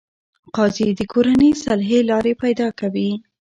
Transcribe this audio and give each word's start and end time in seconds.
قاضي 0.55 0.87
د 0.99 1.01
کورني 1.11 1.49
صلحې 1.63 1.99
لارې 2.09 2.33
پیدا 2.43 2.67
کوي. 2.79 3.09